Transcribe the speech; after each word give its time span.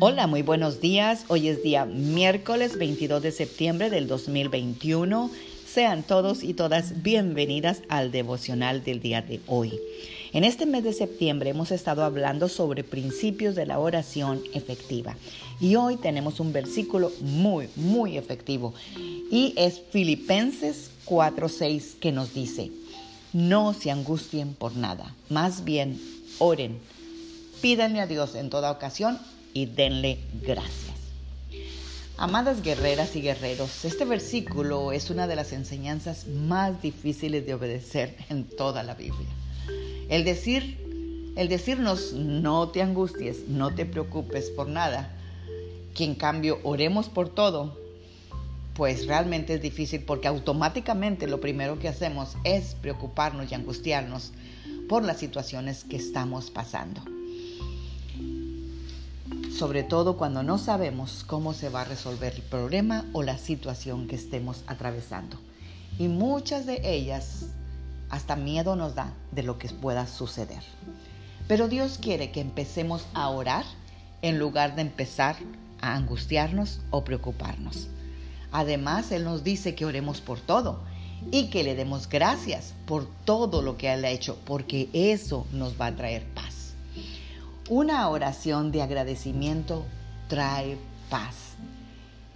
Hola, 0.00 0.26
muy 0.26 0.42
buenos 0.42 0.80
días. 0.80 1.24
Hoy 1.28 1.48
es 1.48 1.62
día 1.62 1.84
miércoles 1.84 2.78
22 2.78 3.22
de 3.22 3.30
septiembre 3.30 3.90
del 3.90 4.08
2021. 4.08 5.30
Sean 5.66 6.02
todos 6.02 6.42
y 6.42 6.52
todas 6.52 7.02
bienvenidas 7.02 7.82
al 7.88 8.10
devocional 8.10 8.82
del 8.82 9.00
día 9.00 9.22
de 9.22 9.40
hoy. 9.46 9.78
En 10.32 10.42
este 10.42 10.66
mes 10.66 10.82
de 10.82 10.92
septiembre 10.92 11.50
hemos 11.50 11.70
estado 11.70 12.02
hablando 12.02 12.48
sobre 12.48 12.82
principios 12.82 13.54
de 13.54 13.66
la 13.66 13.78
oración 13.78 14.42
efectiva 14.52 15.16
y 15.60 15.76
hoy 15.76 15.96
tenemos 15.96 16.40
un 16.40 16.52
versículo 16.52 17.12
muy, 17.20 17.68
muy 17.76 18.18
efectivo 18.18 18.74
y 19.30 19.54
es 19.56 19.80
Filipenses 19.90 20.90
4:6 21.04 21.98
que 22.00 22.10
nos 22.10 22.34
dice, 22.34 22.72
no 23.32 23.74
se 23.74 23.92
angustien 23.92 24.54
por 24.54 24.76
nada, 24.76 25.14
más 25.28 25.62
bien 25.64 26.00
oren, 26.38 26.78
pídanle 27.60 28.00
a 28.00 28.06
Dios 28.06 28.34
en 28.34 28.50
toda 28.50 28.72
ocasión 28.72 29.18
y 29.54 29.66
denle 29.66 30.18
gracias. 30.42 30.92
Amadas 32.16 32.62
guerreras 32.62 33.16
y 33.16 33.22
guerreros, 33.22 33.84
este 33.84 34.04
versículo 34.04 34.92
es 34.92 35.10
una 35.10 35.26
de 35.26 35.36
las 35.36 35.52
enseñanzas 35.52 36.26
más 36.26 36.82
difíciles 36.82 37.46
de 37.46 37.54
obedecer 37.54 38.16
en 38.28 38.44
toda 38.44 38.82
la 38.82 38.94
Biblia. 38.94 39.28
El 40.08 40.24
decir, 40.24 41.32
el 41.36 41.48
decirnos 41.48 42.12
no 42.12 42.68
te 42.68 42.82
angusties, 42.82 43.48
no 43.48 43.74
te 43.74 43.86
preocupes 43.86 44.50
por 44.50 44.68
nada, 44.68 45.10
que 45.94 46.04
en 46.04 46.14
cambio 46.14 46.60
oremos 46.62 47.08
por 47.08 47.28
todo, 47.28 47.78
pues 48.74 49.06
realmente 49.06 49.54
es 49.54 49.62
difícil 49.62 50.02
porque 50.02 50.28
automáticamente 50.28 51.26
lo 51.28 51.40
primero 51.40 51.78
que 51.78 51.88
hacemos 51.88 52.36
es 52.42 52.74
preocuparnos 52.74 53.50
y 53.50 53.54
angustiarnos 53.54 54.32
por 54.88 55.04
las 55.04 55.18
situaciones 55.18 55.84
que 55.84 55.96
estamos 55.96 56.50
pasando 56.50 57.02
sobre 59.56 59.84
todo 59.84 60.16
cuando 60.16 60.42
no 60.42 60.58
sabemos 60.58 61.24
cómo 61.24 61.54
se 61.54 61.68
va 61.68 61.82
a 61.82 61.84
resolver 61.84 62.34
el 62.34 62.42
problema 62.42 63.04
o 63.12 63.22
la 63.22 63.38
situación 63.38 64.08
que 64.08 64.16
estemos 64.16 64.64
atravesando. 64.66 65.38
Y 65.96 66.08
muchas 66.08 66.66
de 66.66 66.80
ellas 66.82 67.46
hasta 68.10 68.34
miedo 68.34 68.74
nos 68.74 68.96
da 68.96 69.12
de 69.30 69.44
lo 69.44 69.58
que 69.58 69.68
pueda 69.68 70.08
suceder. 70.08 70.62
Pero 71.46 71.68
Dios 71.68 71.98
quiere 71.98 72.32
que 72.32 72.40
empecemos 72.40 73.06
a 73.14 73.28
orar 73.28 73.64
en 74.22 74.40
lugar 74.40 74.74
de 74.74 74.82
empezar 74.82 75.36
a 75.80 75.94
angustiarnos 75.94 76.80
o 76.90 77.04
preocuparnos. 77.04 77.86
Además, 78.50 79.12
Él 79.12 79.24
nos 79.24 79.44
dice 79.44 79.76
que 79.76 79.84
oremos 79.84 80.20
por 80.20 80.40
todo 80.40 80.80
y 81.30 81.50
que 81.50 81.62
le 81.62 81.76
demos 81.76 82.08
gracias 82.08 82.74
por 82.86 83.06
todo 83.24 83.62
lo 83.62 83.76
que 83.76 83.92
Él 83.92 84.04
ha 84.04 84.10
hecho, 84.10 84.36
porque 84.46 84.88
eso 84.92 85.46
nos 85.52 85.80
va 85.80 85.86
a 85.86 85.96
traer 85.96 86.24
paz. 86.34 86.54
Una 87.70 88.06
oración 88.10 88.72
de 88.72 88.82
agradecimiento 88.82 89.86
trae 90.28 90.76
paz. 91.08 91.54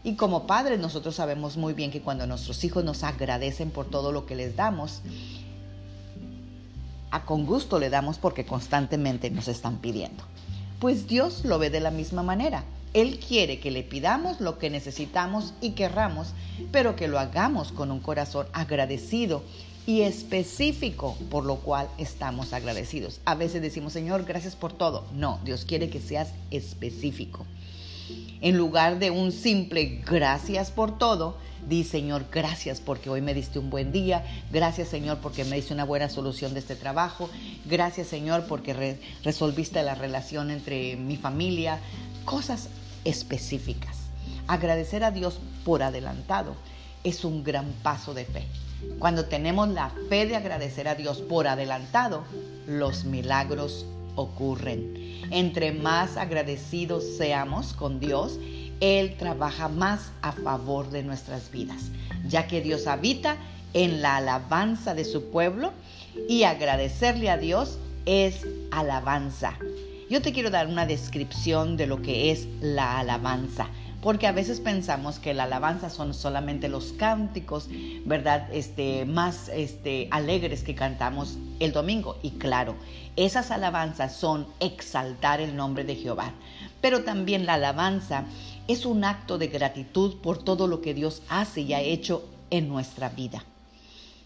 Y 0.02 0.14
como 0.14 0.46
padres 0.46 0.80
nosotros 0.80 1.16
sabemos 1.16 1.58
muy 1.58 1.74
bien 1.74 1.90
que 1.90 2.00
cuando 2.00 2.26
nuestros 2.26 2.64
hijos 2.64 2.82
nos 2.82 3.02
agradecen 3.04 3.70
por 3.70 3.84
todo 3.90 4.10
lo 4.10 4.24
que 4.24 4.36
les 4.36 4.56
damos, 4.56 5.02
a 7.10 7.26
con 7.26 7.44
gusto 7.44 7.78
le 7.78 7.90
damos 7.90 8.16
porque 8.16 8.46
constantemente 8.46 9.30
nos 9.30 9.48
están 9.48 9.76
pidiendo. 9.78 10.24
Pues 10.80 11.08
Dios 11.08 11.44
lo 11.44 11.58
ve 11.58 11.68
de 11.68 11.80
la 11.80 11.90
misma 11.90 12.22
manera. 12.22 12.64
Él 12.94 13.18
quiere 13.18 13.60
que 13.60 13.70
le 13.70 13.82
pidamos 13.82 14.40
lo 14.40 14.58
que 14.58 14.70
necesitamos 14.70 15.52
y 15.60 15.72
querramos, 15.72 16.28
pero 16.72 16.96
que 16.96 17.06
lo 17.06 17.18
hagamos 17.18 17.70
con 17.70 17.90
un 17.90 18.00
corazón 18.00 18.46
agradecido 18.54 19.42
y 19.88 20.02
específico 20.02 21.16
por 21.30 21.46
lo 21.46 21.56
cual 21.60 21.88
estamos 21.96 22.52
agradecidos. 22.52 23.22
A 23.24 23.34
veces 23.34 23.62
decimos, 23.62 23.94
Señor, 23.94 24.26
gracias 24.26 24.54
por 24.54 24.70
todo. 24.70 25.06
No, 25.14 25.40
Dios 25.46 25.64
quiere 25.64 25.88
que 25.88 25.98
seas 25.98 26.34
específico. 26.50 27.46
En 28.42 28.58
lugar 28.58 28.98
de 28.98 29.10
un 29.10 29.32
simple 29.32 30.02
gracias 30.06 30.70
por 30.70 30.98
todo, 30.98 31.38
di 31.66 31.84
Señor, 31.84 32.26
gracias 32.30 32.82
porque 32.82 33.08
hoy 33.08 33.22
me 33.22 33.32
diste 33.32 33.58
un 33.58 33.70
buen 33.70 33.90
día, 33.90 34.26
gracias 34.52 34.88
Señor 34.88 35.20
porque 35.22 35.46
me 35.46 35.56
diste 35.56 35.72
una 35.72 35.84
buena 35.84 36.10
solución 36.10 36.52
de 36.52 36.60
este 36.60 36.76
trabajo, 36.76 37.30
gracias 37.64 38.08
Señor 38.08 38.44
porque 38.46 38.98
resolviste 39.24 39.82
la 39.82 39.94
relación 39.94 40.50
entre 40.50 40.96
mi 40.96 41.16
familia, 41.16 41.78
cosas 42.26 42.68
específicas. 43.06 43.96
Agradecer 44.48 45.02
a 45.02 45.12
Dios 45.12 45.40
por 45.64 45.82
adelantado 45.82 46.54
es 47.04 47.24
un 47.24 47.42
gran 47.42 47.72
paso 47.82 48.12
de 48.12 48.26
fe. 48.26 48.44
Cuando 48.98 49.24
tenemos 49.24 49.68
la 49.68 49.90
fe 50.08 50.26
de 50.26 50.36
agradecer 50.36 50.88
a 50.88 50.94
Dios 50.94 51.20
por 51.20 51.46
adelantado, 51.46 52.24
los 52.66 53.04
milagros 53.04 53.86
ocurren. 54.14 54.94
Entre 55.30 55.72
más 55.72 56.16
agradecidos 56.16 57.04
seamos 57.16 57.72
con 57.74 58.00
Dios, 58.00 58.38
Él 58.80 59.16
trabaja 59.16 59.68
más 59.68 60.12
a 60.22 60.32
favor 60.32 60.90
de 60.90 61.02
nuestras 61.02 61.50
vidas, 61.50 61.90
ya 62.26 62.46
que 62.46 62.60
Dios 62.60 62.86
habita 62.86 63.36
en 63.74 64.02
la 64.02 64.16
alabanza 64.16 64.94
de 64.94 65.04
su 65.04 65.30
pueblo 65.30 65.72
y 66.28 66.44
agradecerle 66.44 67.30
a 67.30 67.36
Dios 67.36 67.78
es 68.06 68.46
alabanza. 68.70 69.54
Yo 70.08 70.22
te 70.22 70.32
quiero 70.32 70.50
dar 70.50 70.66
una 70.66 70.86
descripción 70.86 71.76
de 71.76 71.86
lo 71.86 72.00
que 72.00 72.30
es 72.30 72.48
la 72.60 72.98
alabanza 72.98 73.68
porque 74.00 74.26
a 74.26 74.32
veces 74.32 74.60
pensamos 74.60 75.18
que 75.18 75.34
la 75.34 75.44
alabanza 75.44 75.90
son 75.90 76.14
solamente 76.14 76.68
los 76.68 76.92
cánticos, 76.92 77.68
¿verdad? 78.04 78.48
Este, 78.52 79.04
más 79.04 79.48
este, 79.48 80.08
alegres 80.10 80.62
que 80.62 80.74
cantamos 80.74 81.36
el 81.58 81.72
domingo. 81.72 82.16
Y 82.22 82.32
claro, 82.32 82.76
esas 83.16 83.50
alabanzas 83.50 84.14
son 84.14 84.46
exaltar 84.60 85.40
el 85.40 85.56
nombre 85.56 85.84
de 85.84 85.96
Jehová. 85.96 86.32
Pero 86.80 87.02
también 87.02 87.44
la 87.44 87.54
alabanza 87.54 88.24
es 88.68 88.86
un 88.86 89.02
acto 89.04 89.36
de 89.38 89.48
gratitud 89.48 90.16
por 90.20 90.38
todo 90.38 90.68
lo 90.68 90.80
que 90.80 90.94
Dios 90.94 91.22
hace 91.28 91.62
y 91.62 91.72
ha 91.72 91.80
hecho 91.80 92.24
en 92.50 92.68
nuestra 92.68 93.08
vida 93.08 93.44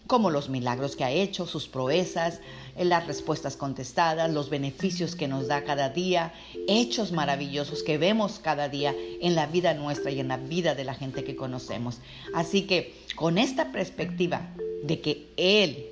como 0.07 0.29
los 0.29 0.49
milagros 0.49 0.95
que 0.95 1.03
ha 1.03 1.11
hecho, 1.11 1.47
sus 1.47 1.67
proezas, 1.67 2.39
las 2.77 3.07
respuestas 3.07 3.55
contestadas, 3.55 4.31
los 4.31 4.49
beneficios 4.49 5.15
que 5.15 5.27
nos 5.27 5.47
da 5.47 5.63
cada 5.63 5.89
día, 5.89 6.33
hechos 6.67 7.11
maravillosos 7.11 7.83
que 7.83 7.97
vemos 7.97 8.39
cada 8.39 8.67
día 8.69 8.93
en 9.21 9.35
la 9.35 9.45
vida 9.45 9.73
nuestra 9.73 10.11
y 10.11 10.19
en 10.19 10.27
la 10.27 10.37
vida 10.37 10.75
de 10.75 10.83
la 10.83 10.95
gente 10.95 11.23
que 11.23 11.35
conocemos. 11.35 11.99
Así 12.33 12.63
que 12.63 12.93
con 13.15 13.37
esta 13.37 13.71
perspectiva 13.71 14.49
de 14.83 14.99
que 14.99 15.27
Él 15.37 15.85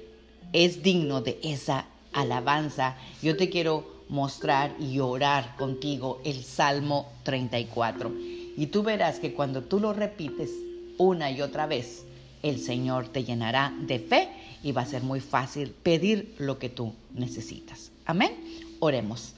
es 0.53 0.83
digno 0.83 1.21
de 1.21 1.39
esa 1.43 1.85
alabanza, 2.11 2.97
yo 3.21 3.37
te 3.37 3.49
quiero 3.49 4.01
mostrar 4.09 4.75
y 4.77 4.99
orar 4.99 5.55
contigo 5.55 6.19
el 6.25 6.43
Salmo 6.43 7.09
34. 7.23 8.11
Y 8.57 8.67
tú 8.67 8.83
verás 8.83 9.19
que 9.19 9.33
cuando 9.33 9.63
tú 9.63 9.79
lo 9.79 9.93
repites 9.93 10.51
una 10.97 11.31
y 11.31 11.41
otra 11.41 11.65
vez, 11.65 12.03
el 12.43 12.59
Señor 12.59 13.09
te 13.09 13.23
llenará 13.23 13.73
de 13.79 13.99
fe 13.99 14.29
y 14.63 14.71
va 14.71 14.81
a 14.81 14.85
ser 14.85 15.03
muy 15.03 15.19
fácil 15.19 15.71
pedir 15.71 16.35
lo 16.37 16.59
que 16.59 16.69
tú 16.69 16.93
necesitas. 17.13 17.91
Amén. 18.05 18.31
Oremos. 18.79 19.33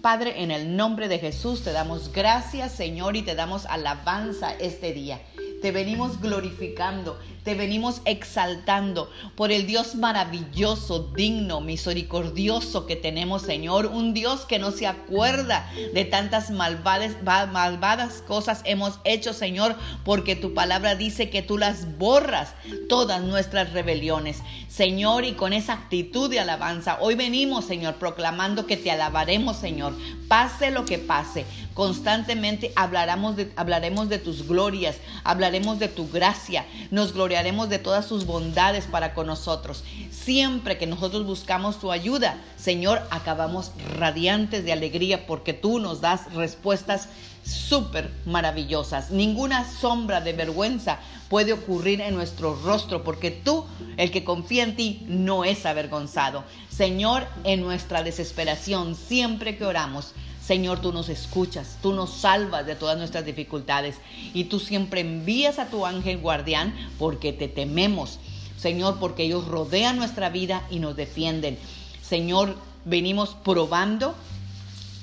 Padre, 0.00 0.42
en 0.42 0.50
el 0.50 0.76
nombre 0.76 1.08
de 1.08 1.18
Jesús 1.18 1.62
te 1.62 1.72
damos 1.72 2.12
gracias, 2.12 2.72
Señor, 2.72 3.16
y 3.16 3.22
te 3.22 3.34
damos 3.34 3.66
alabanza 3.66 4.54
este 4.54 4.92
día. 4.92 5.20
Te 5.62 5.72
venimos 5.72 6.20
glorificando, 6.20 7.18
te 7.42 7.54
venimos 7.54 8.02
exaltando 8.04 9.10
por 9.34 9.50
el 9.52 9.66
Dios 9.66 9.94
maravilloso, 9.94 11.10
digno, 11.14 11.60
misericordioso 11.60 12.86
que 12.86 12.96
tenemos, 12.96 13.42
Señor. 13.42 13.86
Un 13.86 14.12
Dios 14.12 14.42
que 14.42 14.58
no 14.58 14.70
se 14.70 14.86
acuerda 14.86 15.70
de 15.94 16.04
tantas 16.04 16.50
malvadas, 16.50 18.22
cosas 18.26 18.60
hemos 18.64 18.98
hecho, 19.04 19.32
Señor, 19.32 19.76
porque 20.04 20.36
tu 20.36 20.54
palabra 20.54 20.94
dice 20.94 21.30
que 21.30 21.42
tú 21.42 21.56
las 21.56 21.96
borras 21.98 22.54
todas 22.88 23.22
nuestras 23.22 23.72
rebeliones. 23.72 24.42
Señor, 24.68 25.24
y 25.24 25.32
con 25.32 25.52
esa 25.54 25.72
actitud 25.72 26.28
de 26.28 26.40
alabanza, 26.40 26.98
hoy 27.00 27.14
venimos, 27.14 27.64
Señor, 27.64 27.94
proclamando 27.94 28.66
que 28.66 28.76
te 28.76 28.90
alabaremos, 28.90 29.56
Señor. 29.56 29.94
Pase 30.28 30.70
lo 30.70 30.84
que 30.84 30.98
pase, 30.98 31.46
constantemente 31.76 32.72
hablaremos 32.74 33.36
de, 33.36 33.52
hablaremos 33.54 34.08
de 34.08 34.18
tus 34.18 34.48
glorias, 34.48 34.96
hablaremos 35.24 35.78
de 35.78 35.88
tu 35.88 36.08
gracia, 36.08 36.64
nos 36.90 37.12
gloriaremos 37.12 37.68
de 37.68 37.78
todas 37.78 38.06
sus 38.06 38.24
bondades 38.24 38.86
para 38.86 39.12
con 39.12 39.26
nosotros. 39.26 39.84
Siempre 40.10 40.78
que 40.78 40.86
nosotros 40.86 41.26
buscamos 41.26 41.78
tu 41.78 41.92
ayuda, 41.92 42.38
Señor, 42.56 43.02
acabamos 43.10 43.72
radiantes 43.94 44.64
de 44.64 44.72
alegría 44.72 45.26
porque 45.26 45.52
tú 45.52 45.78
nos 45.78 46.00
das 46.00 46.32
respuestas 46.32 47.10
súper 47.44 48.10
maravillosas. 48.24 49.10
Ninguna 49.10 49.70
sombra 49.70 50.22
de 50.22 50.32
vergüenza 50.32 50.98
puede 51.28 51.52
ocurrir 51.52 52.00
en 52.00 52.14
nuestro 52.14 52.56
rostro 52.64 53.04
porque 53.04 53.30
tú, 53.30 53.66
el 53.98 54.10
que 54.10 54.24
confía 54.24 54.62
en 54.62 54.76
ti, 54.76 55.04
no 55.08 55.44
es 55.44 55.66
avergonzado. 55.66 56.42
Señor, 56.70 57.26
en 57.44 57.60
nuestra 57.60 58.02
desesperación, 58.02 58.94
siempre 58.94 59.58
que 59.58 59.66
oramos, 59.66 60.14
Señor, 60.46 60.80
tú 60.80 60.92
nos 60.92 61.08
escuchas, 61.08 61.78
tú 61.82 61.92
nos 61.92 62.10
salvas 62.10 62.64
de 62.66 62.76
todas 62.76 62.96
nuestras 62.96 63.24
dificultades 63.24 63.96
y 64.32 64.44
tú 64.44 64.60
siempre 64.60 65.00
envías 65.00 65.58
a 65.58 65.70
tu 65.70 65.84
ángel 65.84 66.18
guardián 66.18 66.72
porque 67.00 67.32
te 67.32 67.48
tememos. 67.48 68.20
Señor, 68.56 68.98
porque 69.00 69.24
ellos 69.24 69.48
rodean 69.48 69.96
nuestra 69.96 70.30
vida 70.30 70.64
y 70.70 70.78
nos 70.78 70.94
defienden. 70.94 71.58
Señor, 72.00 72.56
venimos 72.84 73.36
probando 73.42 74.14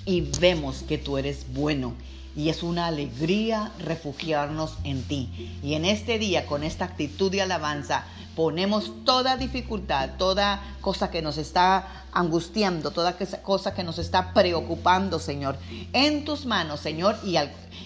y 0.05 0.21
vemos 0.21 0.83
que 0.87 0.97
tú 0.97 1.17
eres 1.17 1.45
bueno 1.53 1.93
y 2.35 2.49
es 2.49 2.63
una 2.63 2.87
alegría 2.87 3.71
refugiarnos 3.79 4.77
en 4.83 5.03
ti. 5.03 5.59
Y 5.61 5.73
en 5.73 5.85
este 5.85 6.17
día, 6.17 6.45
con 6.45 6.63
esta 6.63 6.85
actitud 6.85 7.31
de 7.31 7.41
alabanza, 7.41 8.05
ponemos 8.35 8.91
toda 9.05 9.37
dificultad, 9.37 10.11
toda 10.17 10.61
cosa 10.81 11.11
que 11.11 11.21
nos 11.21 11.37
está 11.37 12.05
angustiando, 12.11 12.91
toda 12.91 13.15
cosa 13.43 13.73
que 13.73 13.83
nos 13.83 13.99
está 13.99 14.33
preocupando, 14.33 15.19
Señor, 15.19 15.57
en 15.93 16.25
tus 16.25 16.45
manos, 16.45 16.79
Señor, 16.79 17.17
y, 17.23 17.37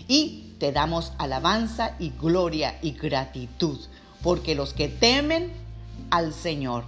y 0.08 0.56
te 0.60 0.72
damos 0.72 1.14
alabanza 1.18 1.96
y 2.00 2.12
gloria 2.12 2.78
y 2.82 2.92
gratitud, 2.92 3.80
porque 4.22 4.56
los 4.56 4.74
que 4.74 4.88
temen 4.88 5.52
al 6.10 6.34
Señor 6.34 6.86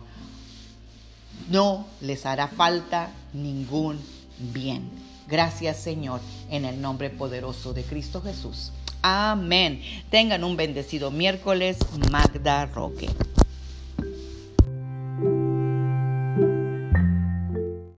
no 1.49 1.85
les 2.01 2.25
hará 2.25 2.47
falta 2.47 3.09
ningún 3.33 3.99
bien. 4.37 5.08
Gracias, 5.29 5.77
Señor, 5.77 6.21
en 6.49 6.65
el 6.65 6.81
nombre 6.81 7.09
poderoso 7.09 7.73
de 7.73 7.83
Cristo 7.83 8.21
Jesús. 8.21 8.71
Amén. 9.01 9.81
Tengan 10.09 10.43
un 10.43 10.57
bendecido 10.57 11.11
miércoles, 11.11 11.77
Magda 12.11 12.65
Roque. 12.65 13.09